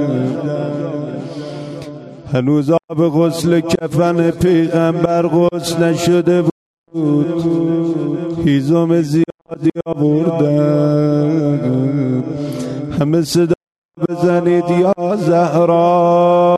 [2.33, 6.43] هنوز آب غسل کفن پیغمبر غسل نشده
[6.91, 7.43] بود.
[8.45, 11.29] هیزم زیادی آوردن.
[12.99, 13.53] همه صدا
[14.09, 16.55] بزنید یا زهرا.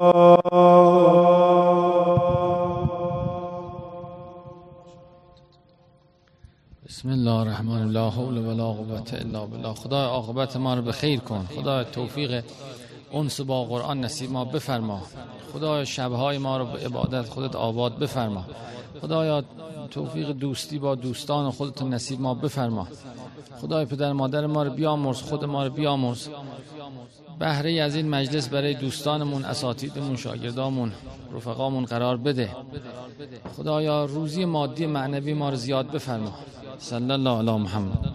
[6.87, 9.73] بسم الله الرحمن الله حول ولا قوت الا بالله.
[9.73, 11.45] خدا عاقبت ما رو به خیر کن.
[11.55, 12.43] خدا توفیق
[13.13, 15.01] انس با قرآن نصیب ما بفرما.
[15.53, 18.45] خدا شبهای ما رو به عبادت خودت آباد بفرما.
[19.01, 19.43] خدایا
[19.91, 22.87] توفیق دوستی با دوستان خودت نصیب ما بفرما.
[23.61, 26.27] خدای پدر مادر ما رو بیامرز خود ما رو بیامرز.
[27.39, 30.91] بهره از این مجلس برای دوستانمون اساتیدمون شاگردامون
[31.33, 32.49] رفقامون قرار بده.
[33.57, 36.33] خدایا روزی مادی معنوی ما رو زیاد بفرما.
[36.79, 38.11] صلی الله علی محمد.